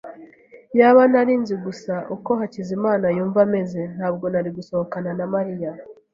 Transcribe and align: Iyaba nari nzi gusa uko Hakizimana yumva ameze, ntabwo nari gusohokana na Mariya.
Iyaba 0.73 1.01
nari 1.11 1.33
nzi 1.41 1.55
gusa 1.65 1.93
uko 2.15 2.31
Hakizimana 2.39 3.05
yumva 3.17 3.39
ameze, 3.45 3.81
ntabwo 3.95 4.25
nari 4.33 4.49
gusohokana 4.57 5.11
na 5.19 5.25
Mariya. 5.33 5.71